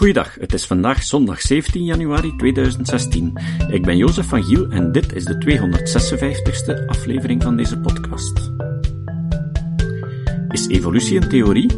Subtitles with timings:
[0.00, 3.38] Goeiedag, het is vandaag zondag 17 januari 2016.
[3.68, 8.50] Ik ben Jozef van Giel en dit is de 256ste aflevering van deze podcast.
[10.48, 11.70] Is evolutie een theorie?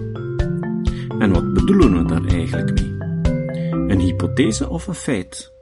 [1.19, 2.97] En wat bedoelen we daar eigenlijk mee?
[3.71, 5.53] Een hypothese of een feit?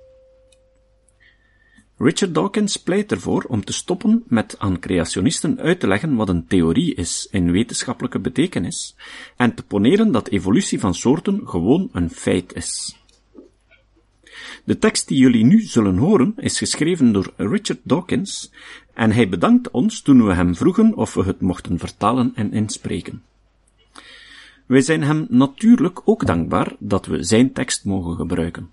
[2.02, 6.46] Richard Dawkins pleit ervoor om te stoppen met aan creationisten uit te leggen wat een
[6.46, 8.96] theorie is in wetenschappelijke betekenis
[9.36, 12.96] en te poneren dat evolutie van soorten gewoon een feit is.
[14.64, 18.52] De tekst die jullie nu zullen horen is geschreven door Richard Dawkins
[18.94, 23.22] en hij bedankt ons toen we hem vroegen of we het mochten vertalen en inspreken.
[24.66, 28.70] Wij zijn hem natuurlijk ook dankbaar dat we zijn tekst mogen gebruiken.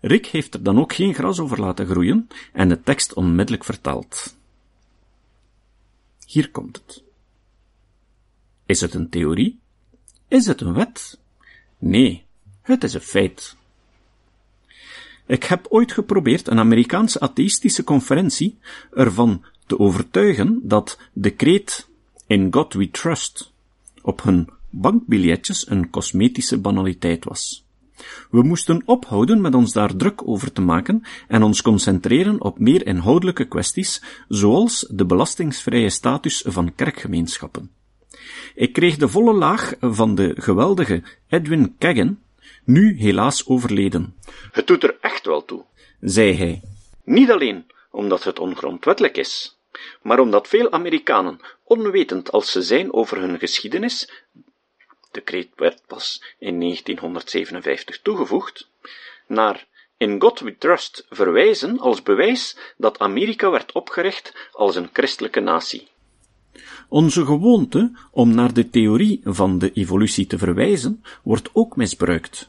[0.00, 4.36] Rick heeft er dan ook geen gras over laten groeien en de tekst onmiddellijk vertaald.
[6.26, 7.02] Hier komt het.
[8.66, 9.58] Is het een theorie?
[10.28, 11.18] Is het een wet?
[11.78, 12.24] Nee,
[12.62, 13.56] het is een feit.
[15.26, 18.58] Ik heb ooit geprobeerd een Amerikaanse atheïstische conferentie
[18.90, 21.88] ervan te overtuigen dat de kreet
[22.26, 23.52] In God We Trust
[24.02, 27.64] op hun bankbiljetjes een cosmetische banaliteit was.
[28.30, 32.86] We moesten ophouden met ons daar druk over te maken en ons concentreren op meer
[32.86, 37.70] inhoudelijke kwesties, zoals de belastingsvrije status van kerkgemeenschappen.
[38.54, 42.18] Ik kreeg de volle laag van de geweldige Edwin Kagan,
[42.64, 44.14] nu helaas overleden.
[44.52, 45.64] Het doet er echt wel toe,
[46.00, 46.62] zei hij.
[47.04, 49.58] Niet alleen omdat het ongrondwettelijk is,
[50.02, 54.26] maar omdat veel Amerikanen, onwetend als ze zijn over hun geschiedenis,
[55.10, 58.68] decreet werd pas in 1957 toegevoegd,
[59.26, 65.40] naar In God We Trust verwijzen als bewijs dat Amerika werd opgericht als een christelijke
[65.40, 65.88] natie.
[66.88, 72.48] Onze gewoonte om naar de theorie van de evolutie te verwijzen wordt ook misbruikt.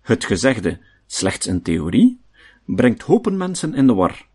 [0.00, 2.20] Het gezegde slechts een theorie
[2.64, 4.26] brengt hopen mensen in de war.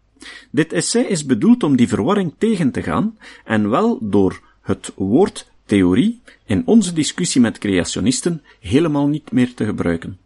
[0.51, 5.50] Dit essay is bedoeld om die verwarring tegen te gaan en wel door het woord
[5.71, 10.19] theorie in onze discussie met creationisten helemaal niet meer te gebruiken.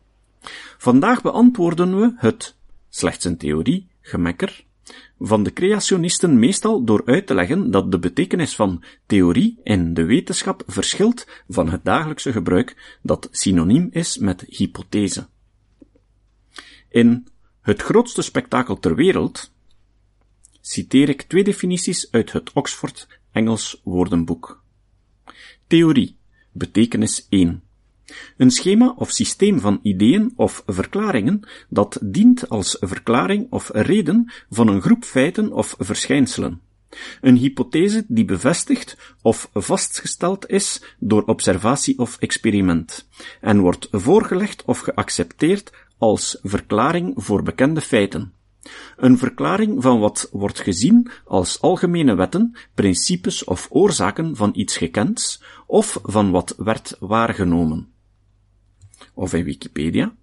[0.77, 2.55] Vandaag beantwoorden we het,
[2.89, 4.63] slechts een theorie, gemekker,
[5.19, 10.03] van de creationisten meestal door uit te leggen dat de betekenis van theorie in de
[10.03, 15.27] wetenschap verschilt van het dagelijkse gebruik dat synoniem is met hypothese.
[16.89, 17.27] In
[17.61, 19.51] Het grootste spektakel ter wereld
[20.61, 24.63] citeer ik twee definities uit het Oxford Engels woordenboek.
[25.67, 26.17] Theorie.
[26.51, 27.63] Betekenis 1.
[28.37, 34.67] Een schema of systeem van ideeën of verklaringen dat dient als verklaring of reden van
[34.67, 36.61] een groep feiten of verschijnselen.
[37.21, 43.07] Een hypothese die bevestigd of vastgesteld is door observatie of experiment
[43.41, 48.33] en wordt voorgelegd of geaccepteerd als verklaring voor bekende feiten.
[48.97, 55.43] Een verklaring van wat wordt gezien als algemene wetten, principes of oorzaken van iets gekends,
[55.67, 57.87] of van wat werd waargenomen.
[59.13, 60.15] Of in Wikipedia.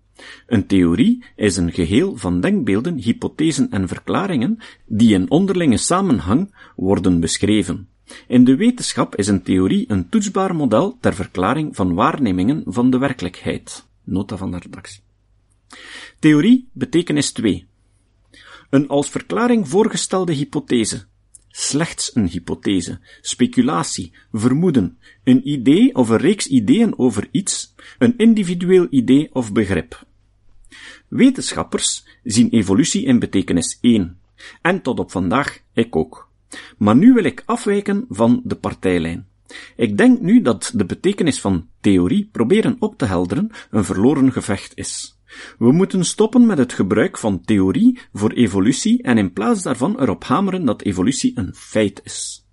[0.47, 7.21] Een theorie is een geheel van denkbeelden, hypothesen en verklaringen die in onderlinge samenhang worden
[7.21, 7.89] beschreven.
[8.27, 12.99] In de wetenschap is een theorie een toetsbaar model ter verklaring van waarnemingen van de
[12.99, 13.87] werkelijkheid.
[14.05, 15.01] Nota van de redactie.
[16.19, 17.67] Theorie, betekenis 2.
[18.73, 21.05] Een als verklaring voorgestelde hypothese.
[21.49, 28.87] Slechts een hypothese, speculatie, vermoeden, een idee of een reeks ideeën over iets, een individueel
[28.91, 30.07] idee of begrip.
[31.09, 34.19] Wetenschappers zien evolutie in betekenis 1,
[34.63, 36.29] en tot op vandaag ik ook.
[36.79, 39.29] Maar nu wil ik afwijken van de partijlijn.
[39.77, 44.73] Ik denk nu dat de betekenis van theorie proberen op te helderen een verloren gevecht
[44.75, 45.17] is.
[45.59, 50.25] We moeten stoppen met het gebruik van theorie voor evolutie en in plaats daarvan erop
[50.25, 52.47] hameren dat evolutie een feit is.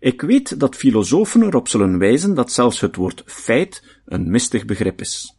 [0.00, 5.00] Ik weet dat filosofen erop zullen wijzen dat zelfs het woord feit een mistig begrip
[5.00, 5.34] is.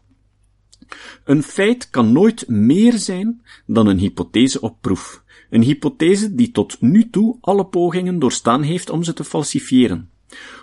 [1.23, 6.81] Een feit kan nooit meer zijn dan een hypothese op proef, een hypothese die tot
[6.81, 10.09] nu toe alle pogingen doorstaan heeft om ze te falsifiëren.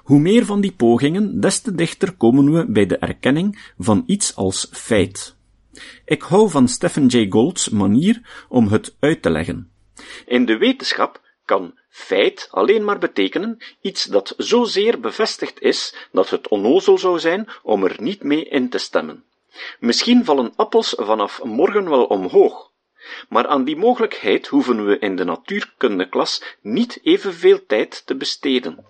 [0.03, 4.37] Hoe meer van die pogingen, des te dichter komen we bij de erkenning van iets
[4.37, 5.37] als feit.
[6.05, 9.71] Ik hou van Stephen Jay Gould's manier om het uit te leggen.
[10.27, 16.49] In de wetenschap kan feit alleen maar betekenen iets dat zozeer bevestigd is dat het
[16.49, 19.25] onnozel zou zijn om er niet mee in te stemmen.
[19.79, 22.71] Misschien vallen appels vanaf morgen wel omhoog,
[23.29, 28.85] maar aan die mogelijkheid hoeven we in de natuurkundeklas niet evenveel tijd te besteden.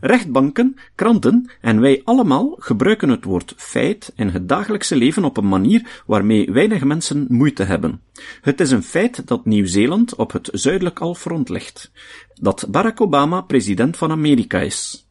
[0.00, 5.48] Rechtbanken, kranten en wij allemaal gebruiken het woord feit in het dagelijkse leven op een
[5.48, 8.00] manier waarmee weinig mensen moeite hebben.
[8.40, 11.90] Het is een feit dat Nieuw-Zeeland op het zuidelijk halfrond ligt.
[12.34, 15.06] Dat Barack Obama president van Amerika is.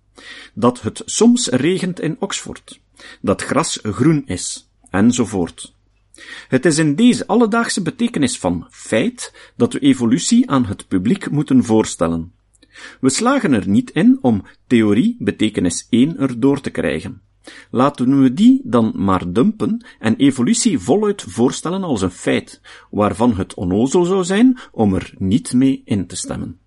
[0.54, 2.80] Dat het soms regent in Oxford.
[3.22, 4.70] Dat gras groen is.
[4.90, 5.74] Enzovoort.
[6.48, 11.64] Het is in deze alledaagse betekenis van feit dat we evolutie aan het publiek moeten
[11.64, 12.32] voorstellen.
[13.00, 17.22] We slagen er niet in om theorie betekenis 1 erdoor te krijgen.
[17.70, 23.54] Laten we die dan maar dumpen en evolutie voluit voorstellen als een feit, waarvan het
[23.54, 26.60] onnozel zou zijn om er niet mee in te stemmen.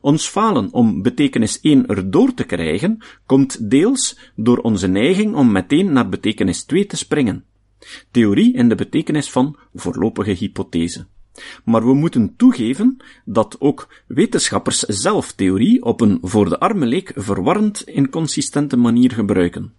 [0.00, 5.92] Ons falen om betekenis 1 erdoor te krijgen, komt deels door onze neiging om meteen
[5.92, 7.44] naar betekenis 2 te springen.
[8.10, 11.06] Theorie in de betekenis van voorlopige hypothese.
[11.64, 17.12] Maar we moeten toegeven dat ook wetenschappers zelf theorie op een voor de arme leek
[17.14, 19.72] verwarrend inconsistente manier gebruiken.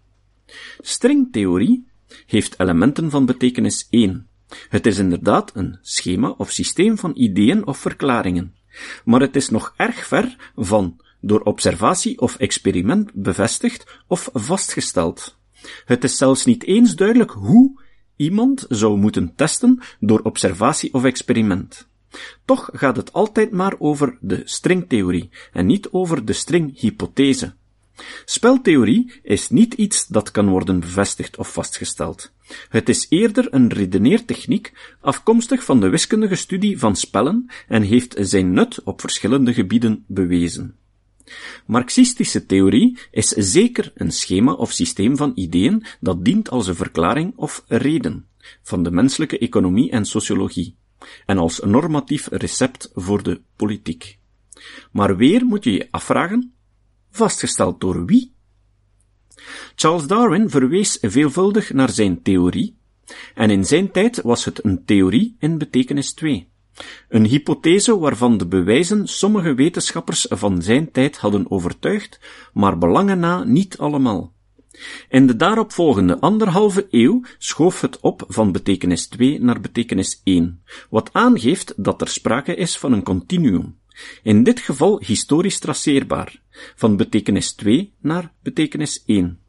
[0.80, 1.88] Stringtheorie
[2.26, 4.28] heeft elementen van betekenis 1.
[4.70, 8.56] Het is inderdaad een schema of systeem van ideeën of verklaringen.
[9.06, 15.38] Maar het is nog erg ver van door observatie of experiment bevestigd of vastgesteld.
[15.86, 17.82] Het is zelfs niet eens duidelijk hoe
[18.20, 21.88] iemand zou moeten testen door observatie of experiment.
[22.46, 27.54] Toch gaat het altijd maar over de stringtheorie en niet over de stringhypothese.
[28.26, 32.32] Speltheorie is niet iets dat kan worden bevestigd of vastgesteld.
[32.70, 38.52] Het is eerder een redeneertechniek afkomstig van de wiskundige studie van spellen en heeft zijn
[38.52, 40.76] nut op verschillende gebieden bewezen.
[41.66, 47.34] Marxistische theorie is zeker een schema of systeem van ideeën dat dient als een verklaring
[47.36, 48.28] of reden
[48.62, 50.76] van de menselijke economie en sociologie
[51.26, 54.20] en als normatief recept voor de politiek.
[54.92, 56.54] Maar weer moet je je afvragen,
[57.12, 58.34] vastgesteld door wie?
[59.76, 62.78] Charles Darwin verwees veelvuldig naar zijn theorie,
[63.34, 66.48] en in zijn tijd was het een theorie in betekenis 2.
[67.10, 72.20] Een hypothese waarvan de bewijzen sommige wetenschappers van zijn tijd hadden overtuigd,
[72.54, 74.34] maar belangen na niet allemaal.
[75.10, 81.10] In de daaropvolgende anderhalve eeuw schoof het op van betekenis 2 naar betekenis 1, wat
[81.14, 83.78] aangeeft dat er sprake is van een continuum.
[84.24, 86.42] In dit geval historisch traceerbaar,
[86.76, 89.40] van betekenis 2 naar betekenis 1.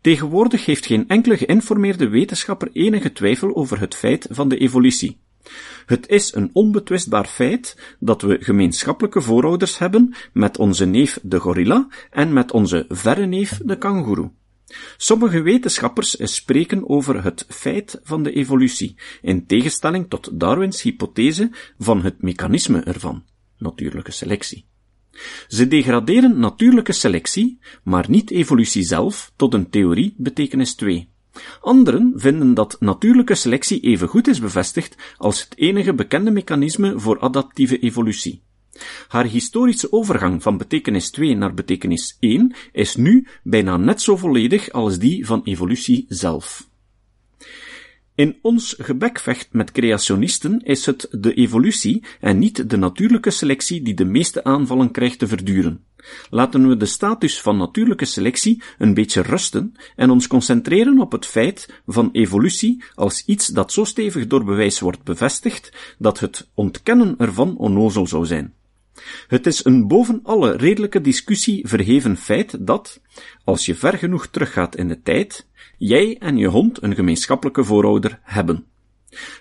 [0.00, 5.18] Tegenwoordig heeft geen enkele geïnformeerde wetenschapper enige twijfel over het feit van de evolutie.
[5.86, 11.88] Het is een onbetwistbaar feit dat we gemeenschappelijke voorouders hebben met onze neef de gorilla
[12.10, 14.30] en met onze verre neef de kangoeroe.
[14.96, 22.02] Sommige wetenschappers spreken over het feit van de evolutie, in tegenstelling tot Darwins hypothese van
[22.02, 23.24] het mechanisme ervan,
[23.58, 24.66] natuurlijke selectie.
[25.48, 31.12] Ze degraderen natuurlijke selectie, maar niet evolutie zelf, tot een theorie betekenis 2.
[31.60, 37.20] Anderen vinden dat natuurlijke selectie even goed is bevestigd als het enige bekende mechanisme voor
[37.20, 38.42] adaptieve evolutie.
[39.08, 44.70] Haar historische overgang van betekenis 2 naar betekenis 1 is nu bijna net zo volledig
[44.70, 46.68] als die van evolutie zelf.
[48.14, 53.94] In ons gebekvecht met creationisten is het de evolutie en niet de natuurlijke selectie die
[53.94, 55.84] de meeste aanvallen krijgt te verduren.
[56.30, 61.26] Laten we de status van natuurlijke selectie een beetje rusten en ons concentreren op het
[61.26, 67.14] feit van evolutie als iets dat zo stevig door bewijs wordt bevestigd dat het ontkennen
[67.18, 68.54] ervan onnozel zou zijn.
[69.26, 73.00] Het is een boven alle redelijke discussie verheven feit dat,
[73.44, 75.46] als je ver genoeg teruggaat in de tijd,
[75.78, 78.66] jij en je hond een gemeenschappelijke voorouder hebben.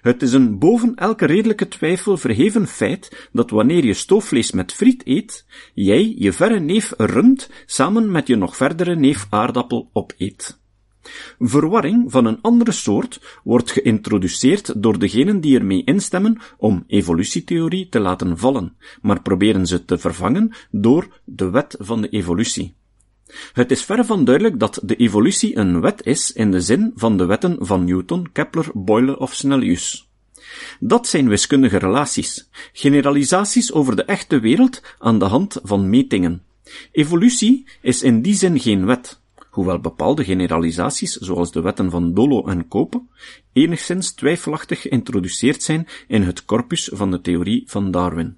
[0.02, 5.08] Het is een boven elke redelijke twijfel verheven feit dat wanneer je stoofvlees met friet
[5.08, 10.62] eet, jij je verre neef rund samen met je nog verdere neef aardappel opeet.
[11.40, 18.00] Verwarring van een andere soort wordt geïntroduceerd door degenen die ermee instemmen om evolutietheorie te
[18.00, 22.76] laten vallen, maar proberen ze te vervangen door de wet van de evolutie.
[23.54, 27.18] Het is ver van duidelijk dat de evolutie een wet is in de zin van
[27.18, 30.08] de wetten van Newton, Kepler, Boyle of Snellius.
[30.80, 36.44] Dat zijn wiskundige relaties, generalisaties over de echte wereld aan de hand van metingen.
[36.92, 42.46] Evolutie is in die zin geen wet, hoewel bepaalde generalisaties, zoals de wetten van Dolo
[42.46, 43.02] en Cope,
[43.54, 48.38] enigszins twijfelachtig geïntroduceerd zijn in het corpus van de theorie van Darwin.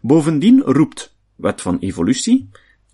[0.00, 2.48] Bovendien roept wet van evolutie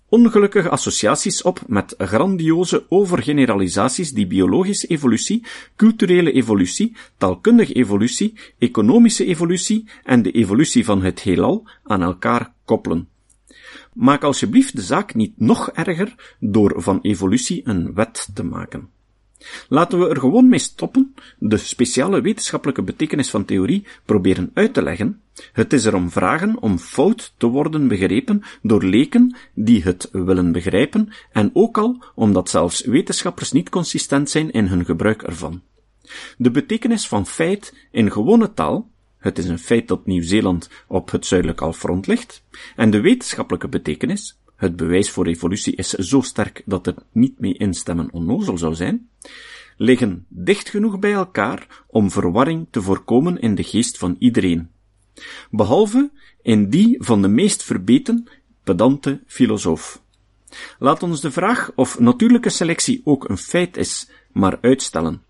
[0.09, 5.43] ongelukkige associaties op met grandioze overgeneralisaties die biologische evolutie,
[5.75, 13.07] culturele evolutie, taalkundige evolutie, economische evolutie en de evolutie van het heelal aan elkaar koppelen.
[13.93, 18.89] Maak alsjeblieft de zaak niet nog erger door van evolutie een wet te maken.
[19.69, 24.83] Laten we er gewoon mee stoppen, de speciale wetenschappelijke betekenis van theorie proberen uit te
[24.83, 25.21] leggen.
[25.53, 31.09] Het is erom vragen om fout te worden begrepen door leken die het willen begrijpen
[31.31, 35.61] en ook al omdat zelfs wetenschappers niet consistent zijn in hun gebruik ervan.
[36.37, 41.25] De betekenis van feit in gewone taal het is een feit dat Nieuw-Zeeland op het
[41.25, 42.43] zuidelijk halfrond ligt,
[42.75, 47.53] en de wetenschappelijke betekenis, het bewijs voor evolutie is zo sterk dat het niet mee
[47.53, 49.09] instemmen onnozel zou zijn,
[49.77, 54.69] liggen dicht genoeg bij elkaar om verwarring te voorkomen in de geest van iedereen.
[55.51, 56.09] Behalve
[56.41, 58.27] in die van de meest verbeten,
[58.63, 60.01] pedante filosoof.
[60.79, 65.21] Laat ons de vraag of natuurlijke selectie ook een feit is, maar uitstellen.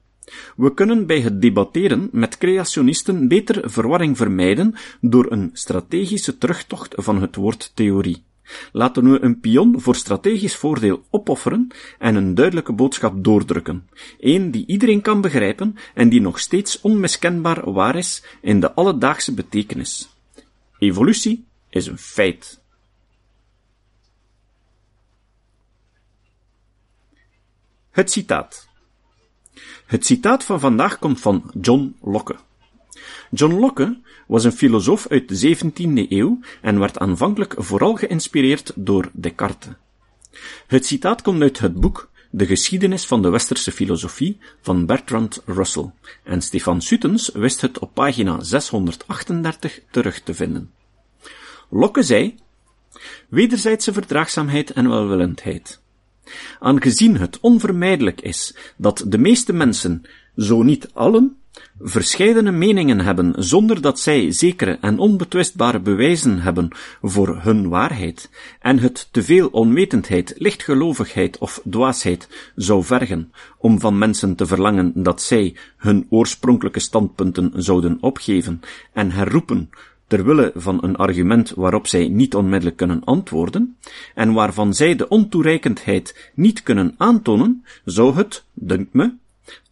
[0.56, 7.22] We kunnen bij het debatteren met creationisten beter verwarring vermijden door een strategische terugtocht van
[7.22, 8.24] het woord theorie.
[8.72, 11.68] Laten we een pion voor strategisch voordeel opofferen
[12.00, 13.90] en een duidelijke boodschap doordrukken.
[14.20, 19.34] Een die iedereen kan begrijpen en die nog steeds onmiskenbaar waar is in de alledaagse
[19.34, 20.10] betekenis.
[20.78, 22.60] Evolutie is een feit.
[27.92, 28.68] Het citaat.
[29.86, 32.36] Het citaat van vandaag komt van John Locke.
[33.32, 33.98] John Locke
[34.28, 39.74] was een filosoof uit de 17e eeuw en werd aanvankelijk vooral geïnspireerd door Descartes.
[40.68, 45.92] Het citaat komt uit het boek De geschiedenis van de westerse filosofie van Bertrand Russell
[46.24, 50.72] en Stefan Sutens wist het op pagina 638 terug te vinden.
[51.70, 52.36] Locke zei,
[53.30, 55.82] wederzijdse verdraagzaamheid en welwillendheid.
[56.60, 60.02] Aangezien het onvermijdelijk is dat de meeste mensen,
[60.36, 61.38] zo niet allen,
[61.80, 66.70] verscheidene meningen hebben zonder dat zij zekere en onbetwistbare bewijzen hebben
[67.02, 68.30] voor hun waarheid,
[68.60, 75.22] en het teveel onwetendheid, lichtgelovigheid of dwaasheid zou vergen om van mensen te verlangen dat
[75.22, 78.62] zij hun oorspronkelijke standpunten zouden opgeven
[78.94, 79.70] en herroepen
[80.08, 83.78] terwille van een argument waarop zij niet onmiddellijk kunnen antwoorden,
[84.16, 89.14] en waarvan zij de ontoereikendheid niet kunnen aantonen, zou het, dunkt me,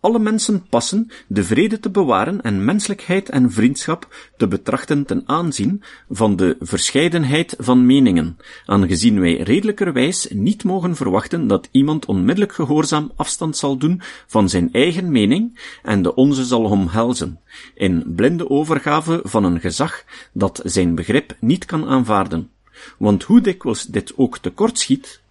[0.05, 5.83] alle mensen passen de vrede te bewaren en menselijkheid en vriendschap te betrachten ten aanzien
[6.09, 13.11] van de verscheidenheid van meningen, aangezien wij redelijkerwijs niet mogen verwachten dat iemand onmiddellijk gehoorzaam
[13.15, 17.39] afstand zal doen van zijn eigen mening en de onze zal omhelzen,
[17.73, 22.49] in blinde overgave van een gezag dat zijn begrip niet kan aanvaarden.
[22.97, 25.21] Want hoe dikwijls dit ook tekortschiet,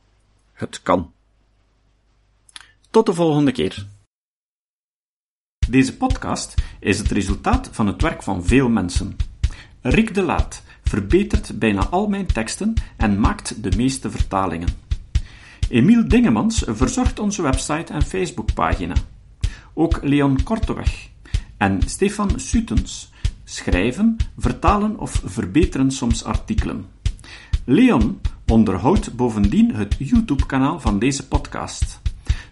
[0.53, 1.13] het kan.
[2.91, 3.87] Tot de volgende keer.
[5.69, 9.17] Deze podcast is het resultaat van het werk van veel mensen.
[9.81, 14.69] Rick de Laat verbetert bijna al mijn teksten en maakt de meeste vertalingen.
[15.69, 18.95] Emiel Dingemans verzorgt onze website en Facebookpagina.
[19.75, 21.09] Ook Leon Korteweg
[21.57, 23.13] en Stefan Sutens
[23.45, 26.87] schrijven, vertalen of verbeteren soms artikelen.
[27.65, 32.03] Leon onderhoudt bovendien het YouTube-kanaal van deze podcast.